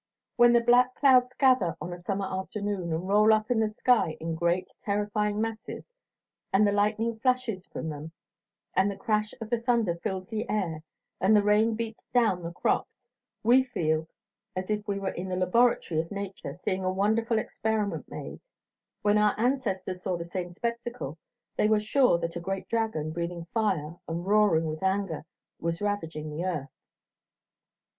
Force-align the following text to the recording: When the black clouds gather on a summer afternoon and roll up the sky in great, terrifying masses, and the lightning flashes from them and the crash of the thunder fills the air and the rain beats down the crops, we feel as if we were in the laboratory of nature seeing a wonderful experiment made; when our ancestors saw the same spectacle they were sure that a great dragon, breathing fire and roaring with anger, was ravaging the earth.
When 0.35 0.51
the 0.53 0.61
black 0.61 0.95
clouds 0.95 1.35
gather 1.35 1.77
on 1.79 1.93
a 1.93 1.99
summer 1.99 2.25
afternoon 2.25 2.91
and 2.91 3.07
roll 3.07 3.31
up 3.31 3.47
the 3.49 3.69
sky 3.69 4.17
in 4.19 4.33
great, 4.33 4.67
terrifying 4.83 5.39
masses, 5.39 5.85
and 6.51 6.65
the 6.65 6.71
lightning 6.71 7.19
flashes 7.19 7.67
from 7.67 7.89
them 7.89 8.11
and 8.75 8.89
the 8.89 8.97
crash 8.97 9.31
of 9.39 9.51
the 9.51 9.59
thunder 9.61 9.93
fills 10.01 10.29
the 10.29 10.49
air 10.49 10.81
and 11.19 11.35
the 11.37 11.43
rain 11.43 11.75
beats 11.75 12.03
down 12.15 12.41
the 12.41 12.51
crops, 12.51 12.95
we 13.43 13.63
feel 13.63 14.07
as 14.55 14.71
if 14.71 14.87
we 14.87 14.97
were 14.97 15.11
in 15.13 15.29
the 15.29 15.35
laboratory 15.35 16.01
of 16.01 16.09
nature 16.11 16.55
seeing 16.55 16.83
a 16.83 16.91
wonderful 16.91 17.37
experiment 17.37 18.09
made; 18.09 18.39
when 19.03 19.19
our 19.19 19.39
ancestors 19.39 20.01
saw 20.01 20.17
the 20.17 20.25
same 20.25 20.49
spectacle 20.49 21.19
they 21.57 21.67
were 21.67 21.79
sure 21.79 22.17
that 22.17 22.35
a 22.35 22.39
great 22.39 22.67
dragon, 22.67 23.11
breathing 23.11 23.45
fire 23.53 23.97
and 24.07 24.25
roaring 24.25 24.65
with 24.65 24.81
anger, 24.81 25.25
was 25.59 25.79
ravaging 25.79 26.31
the 26.31 26.43
earth. 26.43 26.73